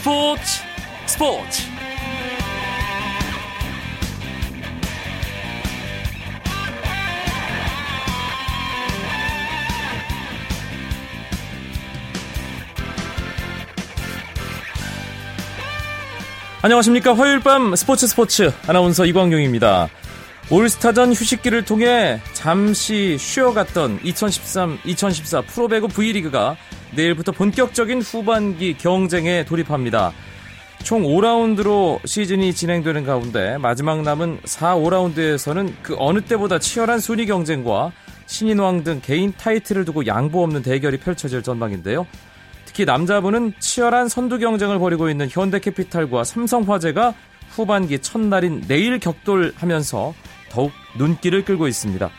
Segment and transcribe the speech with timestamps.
[0.00, 0.62] 스포츠
[1.04, 1.62] 스포츠.
[16.62, 17.14] 안녕하십니까.
[17.14, 18.50] 화요일 밤 스포츠 스포츠.
[18.66, 19.90] 아나운서 이광용입니다.
[20.50, 26.56] 올스타전 휴식기를 통해 잠시 쉬어갔던 2013-2014 프로배구 V리그가
[26.94, 30.12] 내일부터 본격적인 후반기 경쟁에 돌입합니다.
[30.82, 37.92] 총 5라운드로 시즌이 진행되는 가운데 마지막 남은 4, 5라운드에서는 그 어느 때보다 치열한 순위 경쟁과
[38.26, 42.06] 신인왕 등 개인 타이틀을 두고 양보 없는 대결이 펼쳐질 전망인데요.
[42.64, 47.14] 특히 남자부는 치열한 선두 경쟁을 벌이고 있는 현대캐피탈과 삼성화재가
[47.50, 50.14] 후반기 첫날인 내일 격돌하면서
[50.50, 52.10] 더욱 눈길을 끌고 있습니다.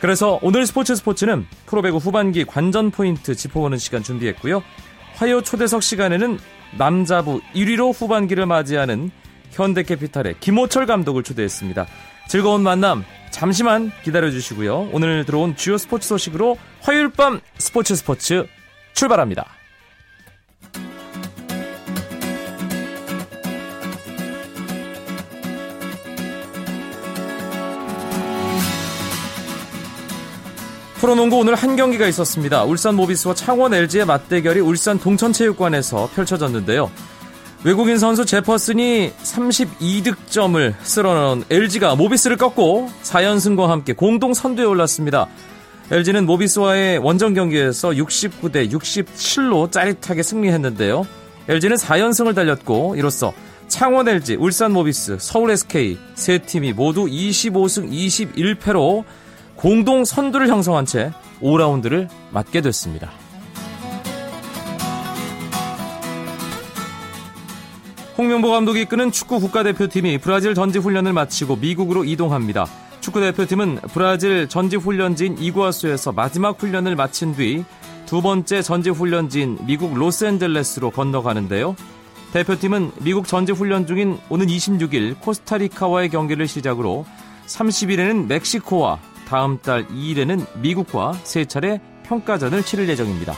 [0.00, 4.62] 그래서 오늘 스포츠 스포츠는 프로배구 후반기 관전 포인트 짚어보는 시간 준비했고요.
[5.16, 6.38] 화요 초대석 시간에는
[6.78, 9.10] 남자부 1위로 후반기를 맞이하는
[9.50, 11.86] 현대캐피탈의 김호철 감독을 초대했습니다.
[12.28, 14.90] 즐거운 만남 잠시만 기다려주시고요.
[14.92, 18.46] 오늘 들어온 주요 스포츠 소식으로 화요일 밤 스포츠 스포츠
[18.94, 19.59] 출발합니다.
[31.00, 32.64] 프로농구 오늘 한 경기가 있었습니다.
[32.64, 36.90] 울산 모비스와 창원 LG의 맞대결이 울산 동천체육관에서 펼쳐졌는데요.
[37.64, 45.26] 외국인 선수 제퍼슨이 32득점을 쓸어넣은 LG가 모비스를 꺾고 4연승과 함께 공동 선두에 올랐습니다.
[45.90, 51.06] LG는 모비스와의 원정 경기에서 69대 67로 짜릿하게 승리했는데요.
[51.48, 53.32] LG는 4연승을 달렸고 이로써
[53.68, 59.04] 창원 LG, 울산 모비스, 서울 SK 세 팀이 모두 25승 21패로
[59.60, 63.10] 공동 선두를 형성한 채 5라운드를 맞게 됐습니다.
[68.16, 72.66] 홍명보 감독이 이끄는 축구 국가대표팀이 브라질 전지훈련을 마치고 미국으로 이동합니다.
[73.00, 77.64] 축구대표팀은 브라질 전지훈련지인 이구아수에서 마지막 훈련을 마친 뒤
[78.10, 81.76] 두 번째 전지훈련지인 미국 로스앤젤레스로 건너가는데요.
[82.32, 87.06] 대표팀은 미국 전지훈련 중인 오는 26일 코스타리카와의 경기를 시작으로
[87.46, 88.98] 30일에는 멕시코와
[89.30, 93.32] 다음 달 2일에는 미국과 세 차례 평가전을 치를 예정입니다.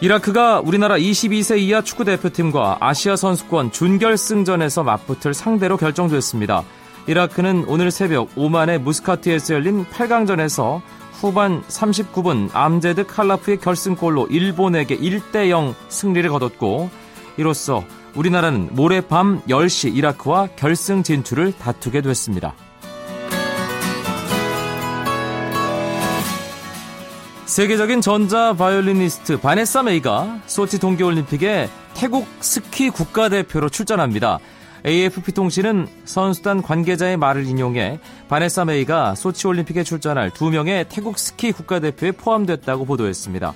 [0.00, 6.64] 이라크가 우리나라 22세 이하 축구 대표팀과 아시아 선수권 준결승전에서 맞붙을 상대로 결정됐습니다.
[7.06, 10.82] 이라크는 오늘 새벽 오만의 무스카트에서 열린 8강전에서
[11.12, 16.90] 후반 39분 암제드 칼라프의 결승골로 일본에게 1대0 승리를 거뒀고
[17.36, 17.84] 이로써
[18.16, 22.54] 우리나라는 모레 밤 10시 이라크와 결승 진출을 다투게 됐습니다.
[27.44, 34.40] 세계적인 전자 바이올리니스트 바네사 메이가 소치 동계올림픽에 태국 스키 국가대표로 출전합니다.
[34.84, 41.52] AFP 통신은 선수단 관계자의 말을 인용해 바네사 메이가 소치 올림픽에 출전할 두 명의 태국 스키
[41.52, 43.54] 국가대표에 포함됐다고 보도했습니다.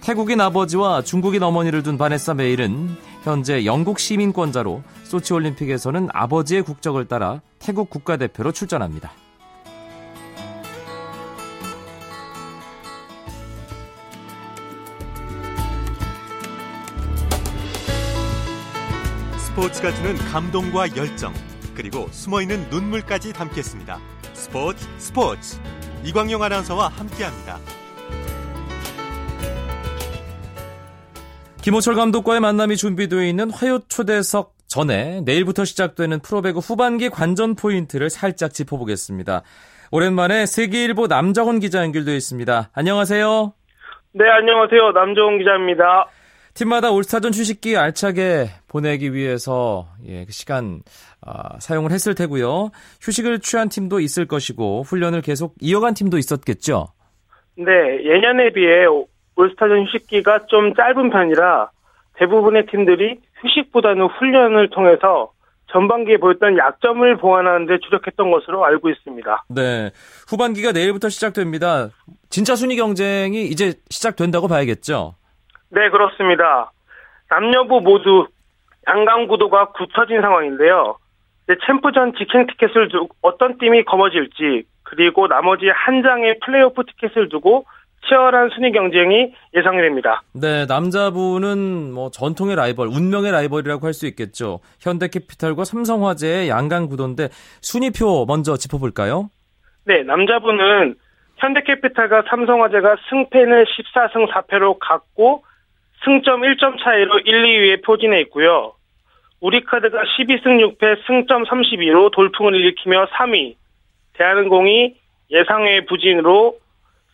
[0.00, 7.42] 태국인 아버지와 중국인 어머니를 둔 바네사 메일은 현재 영국 시민권자로 소치 올림픽에서는 아버지의 국적을 따라
[7.58, 9.12] 태국 국가대표로 출전합니다.
[19.36, 21.34] 스포츠가 주는 감동과 열정,
[21.74, 23.98] 그리고 숨어있는 눈물까지 담겠습니다.
[24.32, 25.58] 스포츠 스포츠
[26.04, 27.58] 이광용 아나운서와 함께합니다.
[31.68, 38.54] 김호철 감독과의 만남이 준비되어 있는 화요 초대석 전에 내일부터 시작되는 프로배구 후반기 관전 포인트를 살짝
[38.54, 39.42] 짚어보겠습니다.
[39.92, 42.70] 오랜만에 세계일보 남정훈 기자 연결되어 있습니다.
[42.72, 43.52] 안녕하세요.
[44.12, 44.92] 네, 안녕하세요.
[44.92, 46.08] 남정훈 기자입니다.
[46.54, 50.80] 팀마다 올스타전 휴식기 알차게 보내기 위해서 예, 그 시간
[51.20, 52.70] 어, 사용을 했을 테고요.
[53.02, 56.86] 휴식을 취한 팀도 있을 것이고 훈련을 계속 이어간 팀도 있었겠죠.
[57.58, 57.64] 네,
[58.06, 58.86] 예년에 비해
[59.38, 61.70] 올스타전 휴식기가 좀 짧은 편이라
[62.14, 65.30] 대부분의 팀들이 휴식보다는 훈련을 통해서
[65.70, 69.44] 전반기에 보였던 약점을 보완하는 데 주력했던 것으로 알고 있습니다.
[69.50, 69.90] 네.
[70.28, 71.90] 후반기가 내일부터 시작됩니다.
[72.30, 75.14] 진짜 순위 경쟁이 이제 시작된다고 봐야겠죠?
[75.70, 76.72] 네, 그렇습니다.
[77.30, 78.26] 남녀부 모두
[78.88, 80.96] 양강 구도가 굳혀진 상황인데요.
[81.66, 87.66] 챔프전 직행 티켓을 두고 어떤 팀이 거머쥘지 그리고 나머지 한 장의 플레이오프 티켓을 두고
[88.06, 90.22] 치열한 순위 경쟁이 예상이 됩니다.
[90.32, 94.60] 네, 남자부는 뭐 전통의 라이벌, 운명의 라이벌이라고 할 수 있겠죠.
[94.80, 97.28] 현대캐피탈과 삼성화재의 양강 구도인데
[97.60, 99.30] 순위표 먼저 짚어볼까요?
[99.84, 100.94] 네, 남자부는
[101.38, 105.44] 현대캐피탈과 삼성화재가 승패는 14승 4패로 갔고
[106.04, 108.74] 승점 1점 차이로 1, 2위에 포진해 있고요.
[109.40, 113.54] 우리카드가 12승 6패 승점 32로 돌풍을 일으키며 3위,
[114.14, 114.94] 대한항공이
[115.30, 116.56] 예상외 부진으로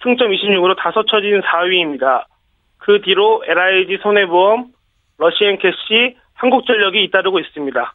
[0.04, 2.24] 승점 26으로 다섯 처진 4위입니다.
[2.78, 4.66] 그 뒤로 LIG 손해보험,
[5.18, 7.94] 러시앤캐시, 한국전력이 잇따르고 있습니다.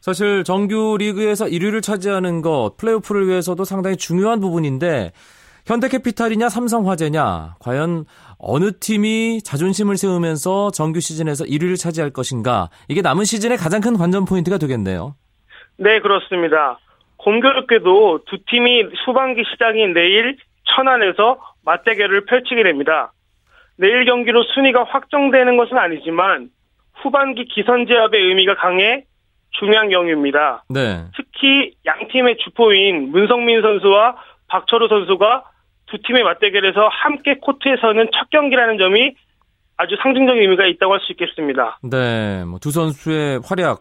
[0.00, 5.10] 사실 정규 리그에서 1위를 차지하는 것, 플레이오프를 위해서도 상당히 중요한 부분인데
[5.66, 8.06] 현대캐피탈이냐 삼성화재냐 과연
[8.38, 14.24] 어느 팀이 자존심을 세우면서 정규 시즌에서 1위를 차지할 것인가 이게 남은 시즌의 가장 큰 관전
[14.24, 15.16] 포인트가 되겠네요.
[15.76, 16.78] 네 그렇습니다.
[17.18, 20.38] 공교롭게도 두 팀이 후반기 시작인 내일
[20.74, 23.12] 천안에서 맞대결을 펼치게 됩니다.
[23.76, 26.50] 내일 경기로 순위가 확정되는 것은 아니지만
[27.02, 29.04] 후반기 기선 제압의 의미가 강해
[29.58, 30.64] 중요한 경기입니다.
[30.68, 31.04] 네.
[31.16, 34.16] 특히 양 팀의 주포인 문성민 선수와
[34.48, 35.44] 박철우 선수가
[35.86, 39.14] 두 팀의 맞대결에서 함께 코트에 서는 첫 경기라는 점이
[39.76, 41.78] 아주 상징적인 의미가 있다고 할 수 있겠습니다.
[41.82, 43.80] 네, 뭐 두 선수의 활약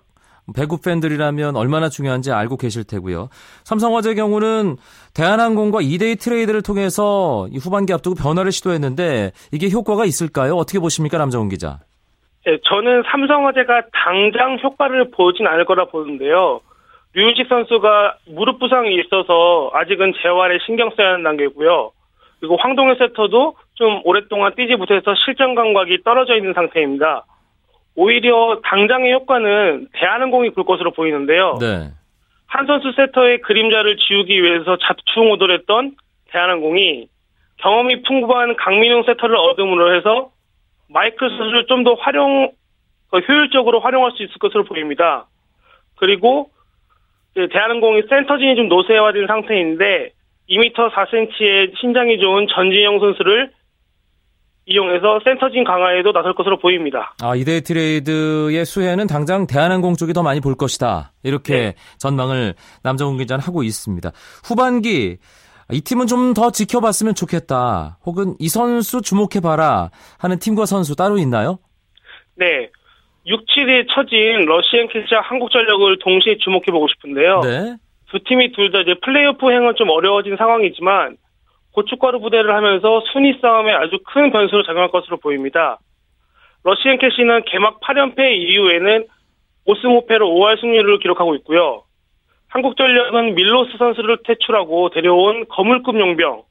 [0.56, 3.30] 배구 팬들이라면 얼마나 중요한지 알고 계실 테고요.
[3.64, 4.78] 삼성화재 경우는
[5.14, 10.56] 대한항공과 2대2 트레이드를 통해서 후반기 앞두고 변화를 시도했는데 이게 효과가 있을까요?
[10.56, 11.80] 어떻게 보십니까, 남정훈 기자?
[12.46, 16.62] 네, 저는 삼성화재가 당장 효과를 보진 않을 거라 보는데요.
[17.14, 21.92] 류윤식 선수가 무릎 부상이 있어서 아직은 재활에 신경 써야 하는 단계고요.
[22.40, 27.26] 그리고 황동현 세터도 좀 오랫동안 뛰지 못해서 실전 감각이 떨어져 있는 상태입니다.
[27.96, 31.58] 오히려 당장의 효과는 대한항공이 볼 것으로 보이는데요.
[31.60, 31.90] 네.
[32.48, 35.96] 한 선수 세터의 그림자를 지우기 위해서 자충우돌했던
[36.32, 37.08] 대한항공이
[37.58, 40.32] 경험이 풍부한 강민용 세터를 얻음으로 해서
[40.88, 42.52] 마이클 선수를 좀 더 활용,
[43.12, 45.28] 효율적으로 활용할 수 있을 것으로 보입니다.
[45.98, 46.50] 그리고
[47.36, 50.12] 대한항공이 센터진이 좀 노쇠화된 상태인데
[50.50, 53.52] 2m 4cm의 신장이 좋은 전진영 선수를
[54.70, 57.14] 이용해서 센터진 강화에도 나설 것으로 보입니다.
[57.24, 61.12] 아, 이대 트레이드의 수혜는 당장 대한항공 쪽이 더 많이 볼 것이다.
[61.24, 61.76] 이렇게 네.
[61.98, 64.12] 전망을 남정훈 기자는 하고 있습니다.
[64.46, 65.18] 후반기
[65.72, 67.98] 이 팀은 좀 더 지켜봤으면 좋겠다.
[68.06, 69.90] 혹은 이 선수 주목해봐라
[70.20, 71.58] 하는 팀과 선수 따로 있나요?
[72.36, 72.70] 네.
[73.26, 77.42] 6, 7위에 처진 러시앤 캐시와 한국전력을 동시에 주목해보고 싶은데요.
[77.42, 77.76] 네.
[78.12, 81.18] 두 팀이 둘 다 이제 플레이오프 행은 좀 어려워진 상황이지만
[81.74, 85.80] 고춧가루 부대를 하면서 순위 싸움에 아주 큰 변수로 작용할 것으로 보입니다.
[86.64, 89.08] 러시앤 캐시는 개막 8연패 이후에는
[89.68, 91.84] 5승 5패로 5할 승률을 기록하고 있고요.
[92.48, 96.44] 한국전력은 밀로스 선수를 퇴출하고 데려온 거물급 용병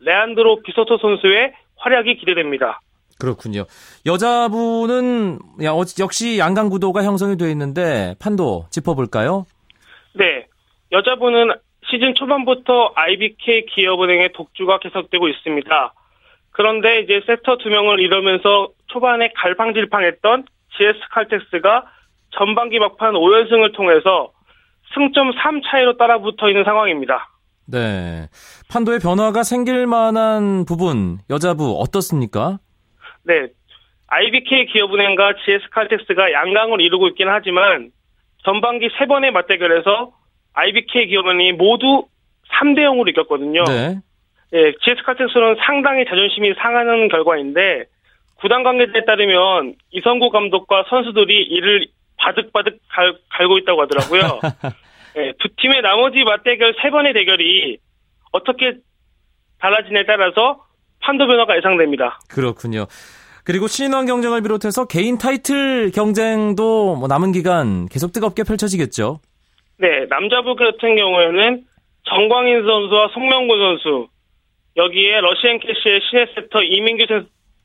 [0.00, 2.80] 레안드로 비소토 선수의 활약이 기대됩니다.
[3.18, 3.64] 그렇군요.
[4.06, 5.38] 여자부는
[6.00, 9.44] 역시 양강 구도가 형성이 되어 있는데 판도 짚어볼까요?
[10.14, 10.46] 네.
[10.90, 11.52] 여자부는
[11.92, 15.92] 시즌 초반부터 IBK 기업은행의 독주가 계속되고 있습니다.
[16.50, 21.84] 그런데 이제 세터 두 명을 잃으면서 초반에 갈팡질팡했던 GS 칼텍스가
[22.30, 24.32] 전반기 막판 5연승을 통해서
[24.94, 27.28] 승점 3 차이로 따라붙어 있는 상황입니다.
[27.66, 28.28] 네.
[28.70, 32.58] 판도의 변화가 생길 만한 부분, 여자부 어떻습니까?
[33.22, 33.48] 네.
[34.06, 37.90] IBK 기업은행과 GS 칼텍스가 양강을 이루고 있긴 하지만
[38.44, 40.21] 전반기 3번의 맞대결에서
[40.54, 42.06] IBK 기업은행이 모두
[42.52, 43.64] 3대 0으로 이겼거든요.
[43.64, 43.98] 네.
[44.54, 47.84] 예, GS 칼텍스는 상당히 자존심이 상하는 결과인데
[48.36, 51.86] 구단 관계자에 따르면 이성구 감독과 선수들이 이를
[52.18, 54.40] 바득바득 갈, 갈고 있다고 하더라고요.
[55.14, 57.78] 네, 두 팀의 나머지 맞대결 세 번의 대결이
[58.32, 58.74] 어떻게
[59.58, 60.64] 달라지냐에 따라서
[61.00, 62.20] 판도 변화가 예상됩니다.
[62.28, 62.86] 그렇군요.
[63.44, 69.20] 그리고 신인왕 경쟁을 비롯해서 개인 타이틀 경쟁도 뭐 남은 기간 계속 뜨겁게 펼쳐지겠죠.
[69.82, 71.64] 네, 남자부 같은 경우에는
[72.04, 74.06] 전광인 선수와 송명근 선수,
[74.76, 77.06] 여기에 러시앤 캐시의 신예 세터 이민규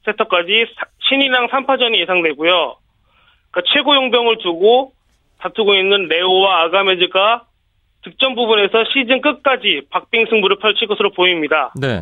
[0.03, 0.65] 세터까지
[1.07, 2.75] 신인왕 3파전이 예상되고요.
[3.51, 4.93] 그러니까 최고 용병을 두고
[5.41, 7.43] 다투고 있는 레오와 아가메즈가
[8.03, 11.71] 득점 부분에서 시즌 끝까지 박빙 승부를 펼칠 것으로 보입니다.
[11.79, 12.01] 네.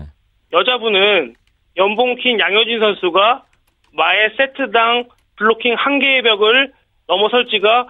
[0.54, 1.36] 여자분은
[1.76, 3.44] 연봉 킨 양효진 선수가
[3.92, 6.72] 마의 세트당 블로킹 한 개의 벽을
[7.08, 7.88] 넘어설지가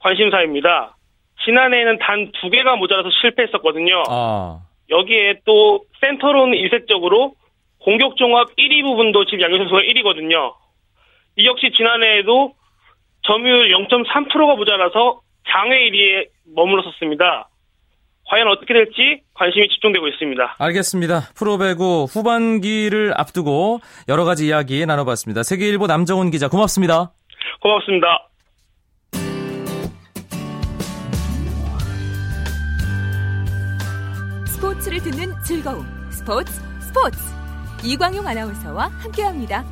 [0.00, 0.94] 관심사입니다.
[1.44, 4.02] 지난해에는 단 두 개가 모자라서 실패했었거든요.
[4.08, 4.60] 아.
[4.90, 7.34] 여기에 또 센터로는 이색적으로
[7.78, 10.54] 공격 종합 1위 부분도 지금 양효진 선수가 1위거든요.
[11.36, 12.52] 이 역시 지난해에도
[13.22, 17.48] 점유율 0.3%가 모자라서 장외 1위에 머물렀었습니다.
[18.30, 20.56] 과연 어떻게 될지 관심이 집중되고 있습니다.
[20.58, 21.20] 알겠습니다.
[21.36, 25.42] 프로배구 후반기를 앞두고 여러 가지 이야기 나눠봤습니다.
[25.42, 27.12] 세계일보 남정훈 기자 고맙습니다.
[27.60, 28.28] 고맙습니다.
[34.64, 35.86] 스포츠를 듣는 즐거움.
[36.10, 37.18] 스포츠 스포츠.
[37.82, 39.62] 이광용 아나운서와 함께합니다.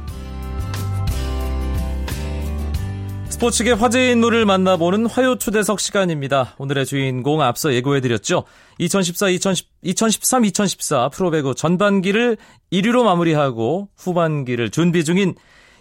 [3.31, 6.55] 스포츠계 화제 인물을 만나보는 화요 초대석 시간입니다.
[6.59, 8.45] 오늘의 주인공 앞서 예고해드렸죠.
[8.81, 12.37] 2014, 2010, 2013, 2014 프로배구 전반기를
[12.71, 15.37] 1위로 마무리하고 후반기를 준비 중인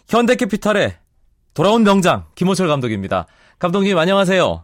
[0.08, 0.96] 현대캐피탈의
[1.54, 3.28] 돌아온 명장 김호철 감독입니다.
[3.60, 4.64] 감독님 안녕하세요.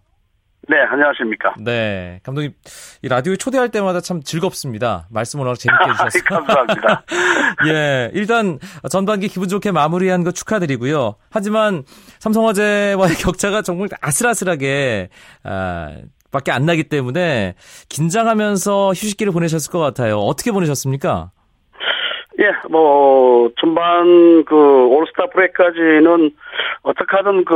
[0.69, 1.53] 네, 안녕하십니까.
[1.59, 2.51] 네, 감독님
[3.01, 5.07] 이 라디오에 초대할 때마다 참 즐겁습니다.
[5.09, 6.19] 말씀 워낙 재밌게 해주셔서.
[6.25, 7.03] 감사합니다.
[7.67, 8.59] 예, 일단
[8.89, 11.15] 전반기 기분 좋게 마무리한 거 축하드리고요.
[11.31, 11.83] 하지만
[12.19, 15.07] 삼성화재와의 격차가 정말 아슬아슬하게
[15.43, 15.95] 아,
[16.31, 17.55] 밖에 안 나기 때문에
[17.88, 20.17] 긴장하면서 휴식기를 보내셨을 것 같아요.
[20.17, 21.31] 어떻게 보내셨습니까?
[22.39, 26.31] 예, 뭐 전반 그 올스타 브레이크까지는
[26.83, 27.55] 어떻게 하든 그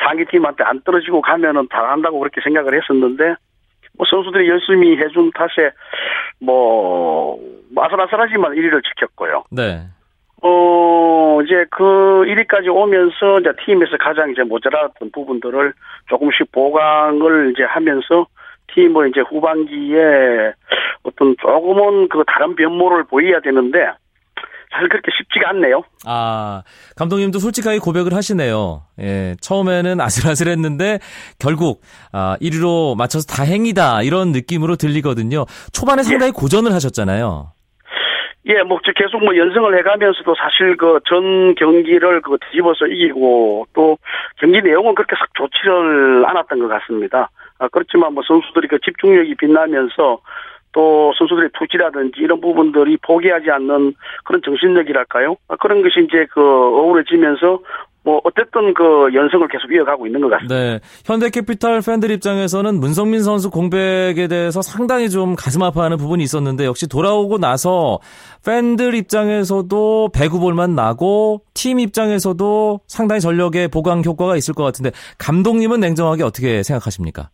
[0.00, 3.34] 상위 팀한테 안 떨어지고 가면은 잘한다고 그렇게 생각을 했었는데
[3.96, 5.70] 뭐 선수들이 열심히 해준 탓에
[6.40, 7.38] 뭐
[7.76, 9.44] 아슬아슬하지만 1위를 지켰고요.
[9.50, 9.82] 네.
[10.42, 15.72] 어 이제 그 1위까지 오면서 이제 팀에서 가장 이제 모자랐던 부분들을
[16.08, 18.26] 조금씩 보강을 이제 하면서
[18.74, 20.52] 팀을 이제 후반기에
[21.04, 23.90] 어떤 조금은 그 다른 변모를 보여야 되는데
[24.72, 25.82] 사실 그렇게 쉽지가 않네요.
[26.06, 26.62] 아,
[26.96, 28.82] 감독님도 솔직하게 고백을 하시네요.
[29.00, 30.98] 예, 처음에는 아슬아슬했는데
[31.38, 35.44] 결국 아, 1위로 맞춰서 다행이다 이런 느낌으로 들리거든요.
[35.72, 36.32] 초반에 상당히 예.
[36.40, 37.52] 고전을 하셨잖아요.
[38.46, 43.98] 예, 뭐 계속 뭐 연승을 해가면서도 사실 그 전 경기를 그 뒤집어서 이기고 또
[44.38, 47.30] 경기 내용은 그렇게 썩 좋지를 않았던 것 같습니다.
[47.58, 50.18] 아, 그렇지만 뭐 선수들이 그 집중력이 빛나면서
[50.72, 55.36] 또 선수들의 투지라든지 이런 부분들이 포기하지 않는 그런 정신력이랄까요?
[55.48, 57.60] 아, 그런 것이 이제 그 어우러지면서
[58.04, 60.54] 뭐 어쨌든 그 연승을 계속 이어가고 있는 것 같습니다.
[60.54, 66.88] 네, 현대캐피탈 팬들 입장에서는 문성민 선수 공백에 대해서 상당히 좀 가슴 아파하는 부분이 있었는데 역시
[66.88, 68.00] 돌아오고 나서
[68.44, 76.24] 팬들 입장에서도 배구볼만 나고 팀 입장에서도 상당히 전력의 보강 효과가 있을 것 같은데 감독님은 냉정하게
[76.24, 77.30] 어떻게 생각하십니까?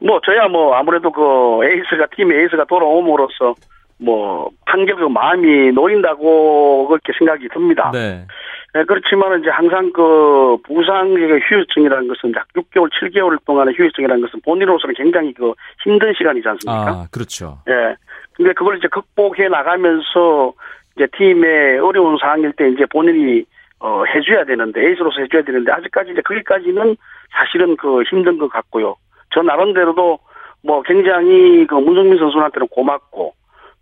[0.00, 3.54] 뭐 저야 뭐 아무래도 그 에이스가 팀의 에이스가 돌아옴으로써
[3.98, 7.90] 뭐 한결 그 마음이 놓인다고 그렇게 생각이 듭니다.
[7.92, 8.26] 네.
[8.74, 14.94] 네 그렇지만 이제 항상 그 부상의 휴유증이라는 것은 약 6개월, 7개월 동안의 휴유증이라는 것은 본인으로서는
[14.96, 15.52] 굉장히 그
[15.84, 16.90] 힘든 시간이지 않습니까?
[16.90, 17.58] 아, 그렇죠.
[17.68, 17.72] 예.
[17.72, 17.94] 네.
[18.32, 20.52] 근데 그걸 이제 극복해 나가면서
[20.96, 23.44] 이제 팀의 어려운 상황일 때 이제 본인이
[23.78, 26.96] 어 해줘야 되는데 에이스로서 해줘야 되는데 아직까지 이제 거기까지는
[27.30, 28.96] 사실은 그 힘든 것 같고요.
[29.34, 30.18] 저 나름대로도
[30.62, 33.34] 뭐 굉장히 그 문성민 선수한테는 고맙고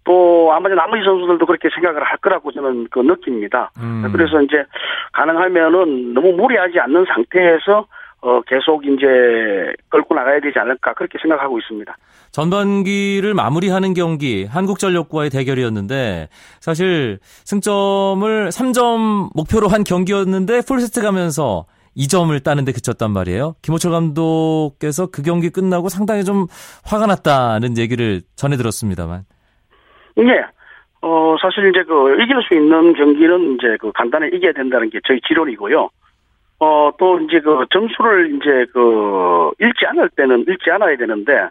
[0.05, 3.71] 또 아마 나머지 선수들도 그렇게 생각을 할 거라고 저는 그 느낍니다.
[3.79, 4.09] 음.
[4.13, 4.65] 그래서 이제
[5.13, 7.87] 가능하면은 너무 무리하지 않는 상태에서
[8.25, 11.97] 어 계속 이제 끌고 나가야 되지 않을까 그렇게 생각하고 있습니다.
[12.31, 16.29] 전반기를 마무리하는 경기 한국전력과의 대결이었는데
[16.61, 21.67] 사실 승점을 3점 목표로 한 경기였는데 풀세트 가면서
[21.97, 23.55] 2점을 따는데 그쳤단 말이에요.
[23.63, 26.47] 김호철 감독께서 그 경기 끝나고 상당히 좀
[26.85, 29.25] 화가 났다는 얘기를 전해 들었습니다만.
[30.19, 30.45] 예.
[31.03, 35.21] 어, 사실 이제 그 이길 수 있는 경기는 이제 그 간단히 이겨야 된다는 게 저희
[35.27, 35.91] 지론이고요.
[36.61, 41.49] 어, 또 이제 그 점수를 이제 그 잃지 않을 때는 잃지 않아야 되는데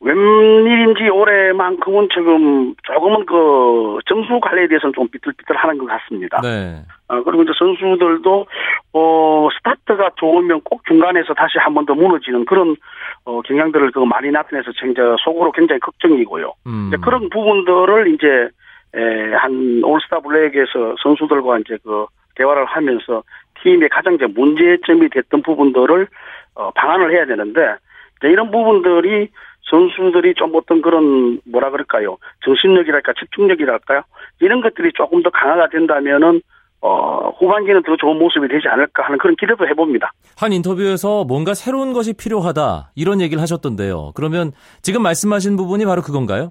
[0.00, 6.40] 웬일인지 올해만큼은 지금 조금은 그 점수 관리에 대해서는 좀 삐뚤삐뚤하는 것 같습니다.
[6.42, 6.82] 네.
[7.08, 8.46] 어, 그리고 이제 선수들도
[8.96, 12.76] 어 스타트가 좋으면 꼭 중간에서 다시 한 번 더 무너지는 그런
[13.24, 16.52] 어 경향들을 그 많이 나타내서 진짜 속으로 굉장히 걱정이고요.
[16.66, 16.90] 음.
[17.02, 18.48] 그런 부분들을 이제
[18.94, 23.24] 에, 한 올스타 블랙에서 선수들과 이제 그 대화를 하면서
[23.62, 26.06] 팀의 가장 이제 문제점이 됐던 부분들을
[26.54, 27.74] 어, 방안을 해야 되는데
[28.22, 29.28] 이런 부분들이
[29.70, 34.02] 선수들이 좀 어떤 그런 뭐라 그럴까요 정신력이랄까 집중력이랄까요
[34.40, 36.40] 이런 것들이 조금 더 강화가 된다면은
[36.86, 40.12] 어, 후반기는 더 좋은 모습이 되지 않을까 하는 그런 기대도 해봅니다.
[40.36, 44.12] 한 인터뷰에서 뭔가 새로운 것이 필요하다 이런 얘기를 하셨던데요.
[44.14, 46.50] 그러면 지금 말씀하신 부분이 바로 그건가요?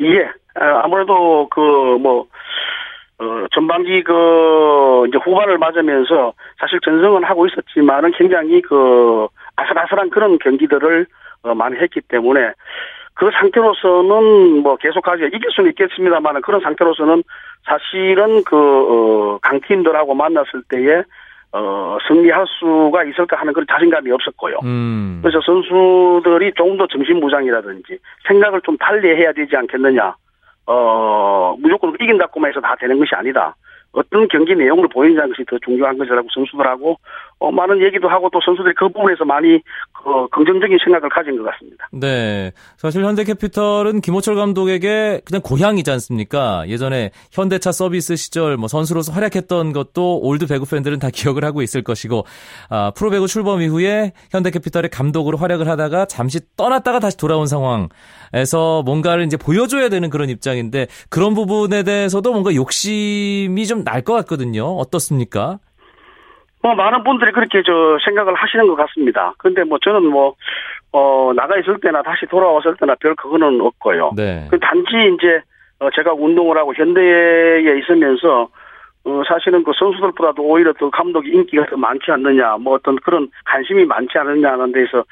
[0.00, 0.22] 예.
[0.60, 2.26] 어, 아무래도 그뭐
[3.20, 11.06] 어, 전반기 그 이제 후반을 맞으면서 사실 전승은 하고 있었지만은 굉장히 그 아슬아슬한 그런 경기들을
[11.42, 12.40] 어, 많이 했기 때문에
[13.20, 17.22] 그 상태로서는 뭐 계속하지 이길 수는 있겠습니다만 그런 상태로서는
[17.66, 21.02] 사실은 그 어, 강팀들하고 만났을 때에
[21.52, 24.60] 어, 승리할 수가 있을까 하는 그런 자신감이 없었고요.
[24.64, 25.18] 음.
[25.20, 30.14] 그래서 선수들이 조금 더 정신무장이라든지 생각을 좀 달리 해야 되지 않겠느냐.
[30.66, 33.54] 어, 무조건 이긴다고만 해서 다 되는 것이 아니다.
[33.92, 36.96] 어떤 경기 내용을 보이는 것이 더 중요한 것이라고 선수들하고
[37.40, 39.60] 어, 많은 얘기도 하고 또 선수들이 그 부분에서 많이
[39.92, 41.88] 그 긍정적인 생각을 가진 것 같습니다.
[41.92, 42.52] 네.
[42.76, 46.64] 사실 현대캐피털은 김호철 감독에게 그냥 고향이지 않습니까?
[46.68, 51.82] 예전에 현대차 서비스 시절 뭐 선수로서 활약했던 것도 올드 배구 팬들은 다 기억을 하고 있을
[51.82, 52.24] 것이고
[52.68, 59.24] 아, 프로 배구 출범 이후에 현대캐피털의 감독으로 활약을 하다가 잠시 떠났다가 다시 돌아온 상황에서 뭔가를
[59.24, 64.64] 이제 보여줘야 되는 그런 입장인데 그런 부분에 대해서도 뭔가 욕심이 좀 날 것 같거든요.
[64.76, 65.58] 어떻습니까?
[66.62, 69.32] 뭐 많은 분들이 그렇게 저 생각을 하시는 것 같습니다.
[69.38, 70.34] 근데 뭐 저는 뭐
[70.92, 74.12] 어, 나가 있을 때나 다시 돌아왔을 때나 별 그거는 없고요.
[74.16, 74.46] 네.
[74.50, 75.40] 그 단지 이제
[75.78, 78.48] 어, 제가 운동을 하고 현대에 있으면서
[79.04, 83.86] 어, 사실은 그 선수들보다도 오히려 더 감독이 인기가 더 많지 않느냐, 뭐 어떤 그런 관심이
[83.86, 85.04] 많지 않느냐 하는 데서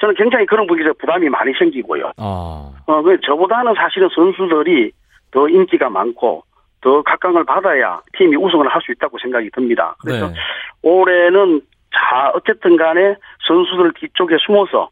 [0.00, 2.12] 저는 굉장히 그런 부분에서 부담이 많이 생기고요.
[2.16, 2.70] 아.
[2.86, 4.92] 어, 그 저보다는 사실은 선수들이
[5.30, 6.42] 더 인기가 많고
[6.84, 9.96] 더 각광을 받아야 팀이 우승을 할 수 있다고 생각이 듭니다.
[10.00, 10.34] 그래서 네.
[10.82, 13.16] 올해는 자 어쨌든 간에
[13.48, 14.90] 선수들 뒤쪽에 숨어서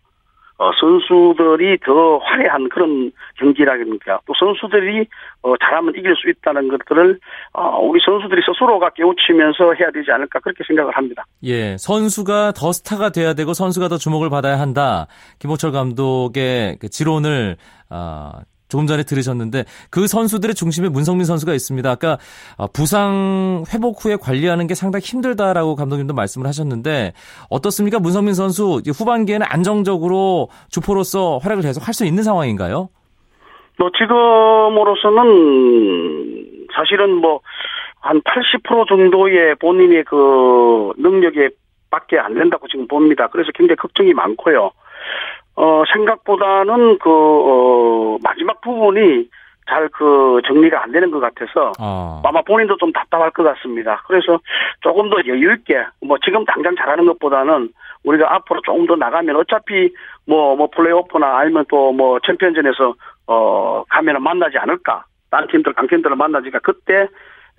[0.58, 5.06] 어, 선수들이 더 화려한 그런 경기라니까 또 선수들이
[5.42, 7.18] 어, 잘하면 이길 수 있다는 것들을
[7.52, 11.24] 어, 우리 선수들이 스스로가 깨우치면서 해야 되지 않을까 그렇게 생각을 합니다.
[11.42, 15.06] 예, 선수가 더 스타가 돼야 되고 선수가 더 주목을 받아야 한다.
[15.40, 17.56] 김호철 감독의 그 지론을
[17.90, 18.30] 어,
[18.72, 21.90] 조금 전에 들으셨는데 그 선수들의 중심에 문성민 선수가 있습니다.
[21.90, 22.18] 아까
[22.56, 27.12] 어, 부상 회복 후에 관리하는 게 상당히 힘들다라고 감독님도 말씀을 하셨는데
[27.50, 27.98] 어떻습니까?
[28.00, 32.88] 문성민 선수 후반기에는 안정적으로 주포로서 활약을 계속 할 수 있는 상황인가요?
[33.78, 35.26] 뭐 지금으로서는
[36.74, 37.40] 사실은 뭐
[38.02, 41.50] 한 80% 정도의 본인의 그 능력에
[41.90, 43.28] 밖에 안 된다고 지금 봅니다.
[43.28, 44.72] 그래서 굉장히 걱정이 많고요.
[45.56, 49.28] 어, 생각보다는 그, 어, 마지막 부분이
[49.68, 52.20] 잘 그 정리가 안 되는 것 같아서 어.
[52.24, 54.02] 아마 본인도 좀 답답할 것 같습니다.
[54.08, 54.40] 그래서
[54.80, 57.70] 조금 더 여유 있게 뭐 지금 당장 잘하는 것보다는
[58.04, 59.92] 우리가 앞으로 조금 더 나가면 어차피
[60.26, 62.94] 뭐뭐 뭐 플레이오프나 아니면 또 뭐 챔피언전에서
[63.28, 65.04] 어 가면은 만나지 않을까.
[65.30, 67.08] 다른 팀들 강팀들을 만나지까 그때 네,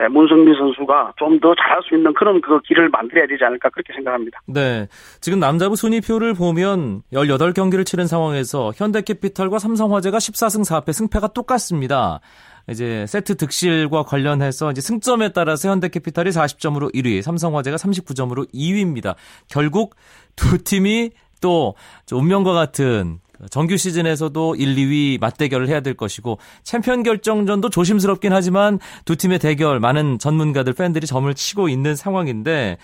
[0.10, 4.39] 문성민 선수가 좀 더 잘할 수 있는 그런 그 길을 만들어야 되지 않을까 그렇게 생각합니다.
[4.47, 4.88] 네.
[5.19, 12.21] 지금 남자부 순위표를 보면 18경기를 치른 상황에서 현대캐피탈과 삼성화재가 14승 4패 승패가 똑같습니다.
[12.69, 19.15] 이제 세트 득실과 관련해서 이제 승점에 따라서 현대캐피탈이 40점으로 1위, 삼성화재가 39점으로 2위입니다.
[19.49, 19.95] 결국
[20.38, 21.75] 두 팀이 또
[22.10, 29.15] 운명과 같은 정규 시즌에서도 1, 2위 맞대결을 해야 될 것이고 챔피언 결정전도 조심스럽긴 하지만 두
[29.15, 32.77] 팀의 대결 많은 전문가들 팬들이 점을 치고 있는 상황인데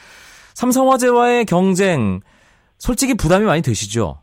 [0.56, 2.20] 삼성화재와의 경쟁
[2.78, 4.22] 솔직히 부담이 많이 되시죠?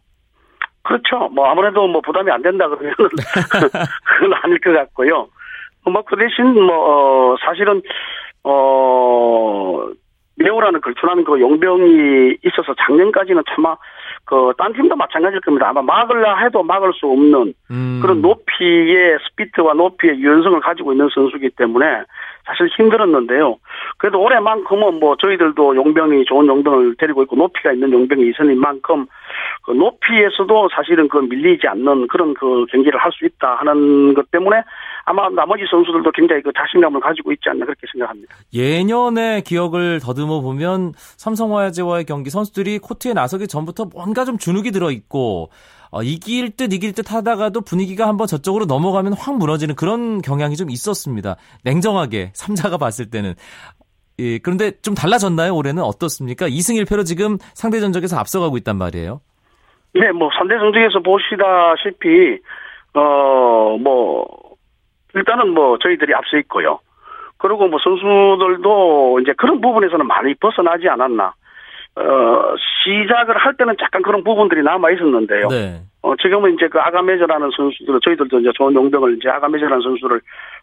[0.83, 1.29] 그렇죠.
[1.35, 5.29] 뭐 아무래도 뭐 부담이 안 된다 그러면 그건 아닐 것 같고요.
[5.91, 7.83] 뭐 그 대신 뭐 어, 사실은
[8.45, 9.87] 어
[10.37, 13.77] 레오라는 걸출하는 그 용병이 있어서 작년까지는 참아
[14.27, 15.69] 그 딴 팀도 마찬가지일 겁니다.
[15.69, 18.01] 아마 막을라 해도 막을 수 없는 음.
[18.03, 22.03] 그런 높이의 스피드와 높이의 유연성을 가지고 있는 선수기 때문에
[22.47, 23.57] 사실 힘들었는데요.
[23.99, 29.07] 그래도 올해만큼은 뭐 저희들도 용병이 좋은 용병을 데리고 있고 높이가 있는 용병이 있으니 만큼
[29.65, 34.63] 그 높이에서도 사실은 그 밀리지 않는 그런 그 경기를 할 수 있다 하는 것 때문에
[35.05, 38.35] 아마 나머지 선수들도 굉장히 그 자신감을 가지고 있지 않나 그렇게 생각합니다.
[38.53, 45.51] 예년의 기억을 더듬어 보면 삼성화재와의 경기 선수들이 코트에 나서기 전부터 뭔가 좀 주눅이 들어 있고
[45.91, 50.71] 어, 이길 듯 이길 듯 하다가도 분위기가 한번 저쪽으로 넘어가면 확 무너지는 그런 경향이 좀
[50.71, 51.37] 있었습니다.
[51.65, 53.35] 냉정하게 삼자가 봤을 때는
[54.19, 55.55] 예, 그런데 좀 달라졌나요?
[55.55, 56.49] 올해는 어떻습니까?
[56.49, 59.21] 2승 1패로 지금 상대 전적에서 앞서가고 있단 말이에요.
[59.95, 62.41] 네, 뭐 상대 전적에서 보시다시피
[62.95, 64.27] 어 뭐
[65.15, 66.79] 일단은 뭐 저희들이 앞서 있고요.
[67.39, 71.35] 그리고 뭐 선수들도 이제 그런 부분에서는 많이 벗어나지 않았나.
[71.97, 72.55] 어,
[72.85, 75.49] 시작을 할 때는 잠깐 그런 부분들이 남아 있었는데요.
[75.49, 75.83] 네.
[76.03, 80.21] 어, 지금은 이제 그 아가메저라는 선수들, 저희들도 이제 좋은 용병을 이제 아가메저라는 선수를,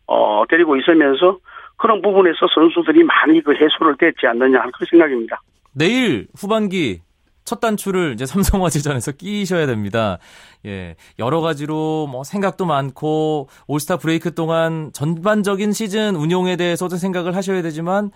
[0.07, 1.39] 어, 데리고 있으면서
[1.77, 5.41] 그런 부분에서 선수들이 많이 그 해소를 됐지 않느냐 하는 그런 생각입니다.
[5.73, 7.01] 내일 후반기
[7.45, 10.19] 첫 단추를 이제 삼성화재전에서 끼셔야 됩니다.
[10.65, 10.95] 예.
[11.19, 18.11] 여러 가지로 뭐 생각도 많고 올스타 브레이크 동안 전반적인 시즌 운용에 대해서도 생각을 하셔야 되지만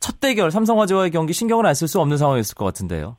[0.00, 3.16] 첫 대결 삼성화재와의 경기 신경을 안 쓸 수 없는 상황이었을 것 같은데요.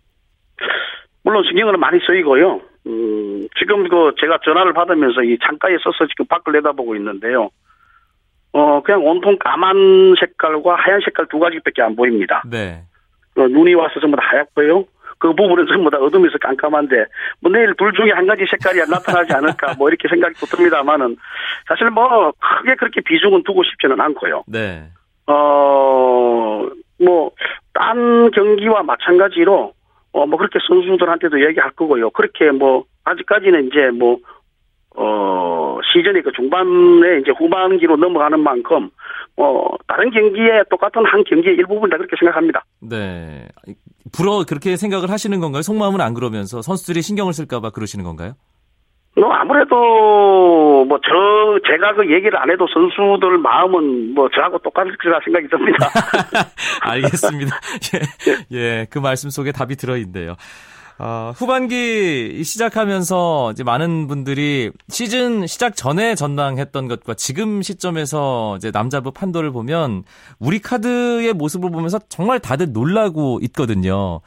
[1.24, 2.62] 물론 신경은 많이 쓰이고요.
[2.88, 7.50] 음, 지금 그 제가 전화를 받으면서 이 창가에 서서 지금 밖을 내다보고 있는데요.
[8.54, 12.42] 어, 그냥 온통 까만 색깔과 하얀 색깔 두 가지밖에 안 보입니다.
[12.50, 12.84] 네.
[13.36, 14.86] 어, 눈이 와서 전부 다 하얗고요.
[15.20, 16.96] 그 부분은 전부 다 어둠에서 깜깜한데,
[17.42, 21.18] 뭐 내일 둘 중에 한 가지 색깔이 나타나지 않을까, 뭐 이렇게 생각이 듭니다만은,
[21.68, 24.46] 사실 뭐 크게 그렇게 비중은 두고 싶지는 않고요.
[24.48, 24.88] 네.
[25.30, 26.68] 어,
[27.00, 27.32] 뭐
[27.74, 29.74] 딴 경기와 마찬가지로
[30.12, 32.10] 어 뭐 그렇게 선수들한테도 얘기할 거고요.
[32.10, 34.18] 그렇게 뭐 아직까지는 이제 뭐
[34.96, 38.90] 어, 시즌의 그 중반에 이제 후반기로 넘어가는 만큼,
[39.38, 42.66] 어, 다른 경기에 똑같은 한 경기의 일부분이다 그렇게 생각합니다.
[42.82, 43.48] 네.
[44.12, 45.62] 불어 그렇게 생각을 하시는 건가요?
[45.62, 48.34] 속마음은 안 그러면서 선수들이 신경을 쓸까봐 그러시는 건가요?
[49.16, 55.20] 뭐 아무래도 뭐 저 제가 그 얘기를 안 해도 선수들 마음은 뭐 저하고 똑같을 거라
[55.24, 55.90] 생각이 듭니다.
[56.82, 57.60] 알겠습니다.
[58.52, 60.36] 예, 예, 그 말씀 속에 답이 들어있네요.
[61.02, 69.12] 어, 후반기 시작하면서 이제 많은 분들이 시즌 시작 전에 전망했던 것과 지금 시점에서 이제 남자부
[69.12, 70.04] 판도를 보면
[70.40, 74.20] 우리 카드의 모습을 보면서 정말 다들 놀라고 있거든요.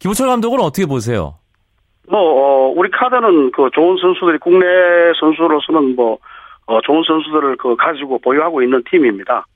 [0.00, 1.38] 김호철 감독은 어떻게 보세요?
[2.08, 4.66] 뭐, 어, 우리 카드는 그 좋은 선수들이 국내
[5.18, 6.18] 선수로서는 뭐,
[6.66, 9.46] 어, 좋은 선수들을 그 가지고 보유하고 있는 팀입니다.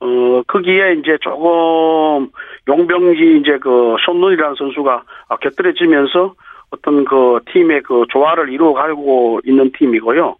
[0.00, 2.30] 어, 거기에 이제 조금
[2.68, 5.02] 용병지 이제 그 손눈이라는 선수가
[5.40, 6.34] 곁들여지면서
[6.70, 10.36] 어떤 그 팀의 그 조화를 이루어가고 있는 팀이고요.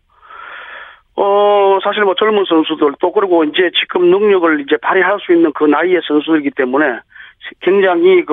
[1.17, 5.65] 어, 사실 뭐 젊은 선수들 또 그리고 이제 지금 능력을 이제 발휘할 수 있는 그
[5.65, 7.01] 나이의 선수이기 때문에
[7.61, 8.33] 굉장히 그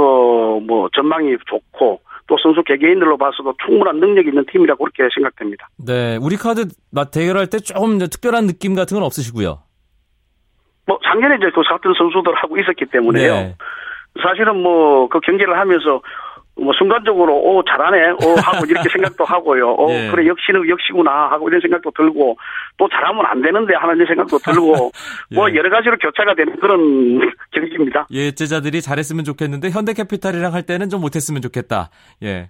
[0.67, 5.69] 뭐 전망이 좋고 또 선수 개개인들로 봐서도 충분한 능력이 있는 팀이라고 그렇게 생각됩니다.
[5.77, 6.67] 네, 우리 카드
[7.11, 9.59] 대결할 때 조금 특별한 느낌 같은 건 없으시고요.
[10.85, 13.33] 뭐 작년에 이제 그 같은 선수들하고 있었기 때문에요.
[13.33, 13.55] 네.
[14.21, 16.01] 사실은 뭐 그 경기를 하면서
[16.59, 19.73] 뭐 순간적으로 오 잘하네 오 하고 이렇게 생각도 하고요.
[19.73, 20.09] 오 예.
[20.09, 22.37] 그래 역시는 역시구나 하고 이런 생각도 들고
[22.77, 24.91] 또 잘하면 안 되는데 하는 생각도 들고
[25.31, 25.35] 예.
[25.35, 27.19] 뭐 여러 가지로 교차가 되는 그런
[27.51, 28.07] 경기입니다.
[28.11, 31.89] 예, 제자들이 잘했으면 좋겠는데 현대캐피탈이랑 할 때는 좀 못했으면 좋겠다.
[32.23, 32.49] 예,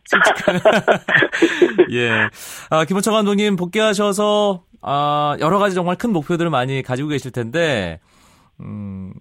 [1.91, 2.29] 예.
[2.69, 7.99] 아, 김원철 감독님 복귀하셔서 아 여러 가지 정말 큰 목표들을 많이 가지고 계실 텐데
[8.59, 9.13] 음.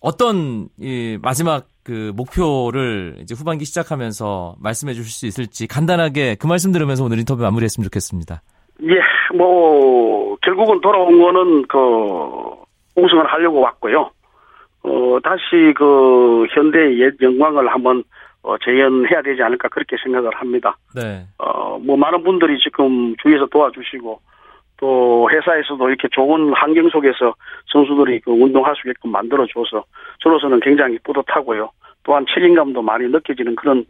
[0.00, 6.72] 어떤 이 마지막 그 목표를 이제 후반기 시작하면서 말씀해 주실 수 있을지 간단하게 그 말씀
[6.72, 8.42] 들으면서 오늘 인터뷰 마무리했으면 좋겠습니다.
[8.82, 11.78] 예, 뭐 결국은 돌아온 거는 그
[12.96, 14.10] 우승을 하려고 왔고요.
[14.82, 18.02] 어 다시 그 현대의 옛 영광을 한번
[18.42, 20.78] 어, 재현해야 되지 않을까 그렇게 생각을 합니다.
[20.94, 21.26] 네.
[21.36, 24.20] 어뭐 많은 분들이 지금 주위에서 도와주시고
[24.80, 27.34] 또 회사에서도 이렇게 좋은 환경 속에서
[27.70, 29.84] 선수들이 그 운동할 수 있게끔 만들어줘서
[30.22, 31.70] 저로서는 굉장히 뿌듯하고요.
[32.02, 33.84] 또한 책임감도 많이 느껴지는 그런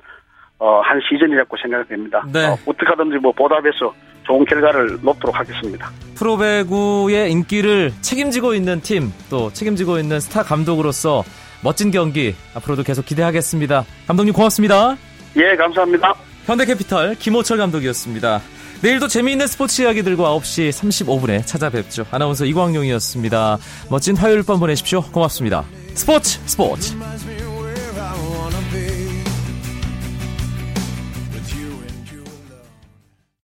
[0.59, 2.23] 어, 한 시즌이라고 생각됩니다.
[2.33, 2.47] 네.
[2.47, 5.89] 어, 어떻게 하든지 뭐 보답해서 좋은 결과를 놓도록 하겠습니다.
[6.19, 11.23] 프로배구의 인기를 책임지고 있는 팀, 또 책임지고 있는 스타 감독으로서
[11.65, 13.85] 멋진 경기 앞으로도 계속 기대하겠습니다.
[14.07, 14.97] 감독님 고맙습니다.
[15.37, 16.15] 예, 감사합니다.
[16.47, 18.41] 현대캐피탈 김호철 감독이었습니다.
[18.83, 22.07] 내일도 재미있는 스포츠 이야기들과 9시 35분에 찾아뵙죠.
[22.11, 23.59] 아나운서 이광용이었습니다.
[23.91, 25.03] 멋진 화요일 밤 보내십시오.
[25.03, 25.65] 고맙습니다.
[25.95, 26.95] 스포츠 스포츠